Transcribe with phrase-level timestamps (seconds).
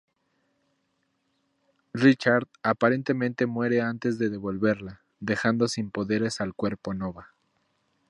[1.93, 7.29] Richard aparentemente muere antes de devolverla, dejando sin poderes al Cuerpo Nova.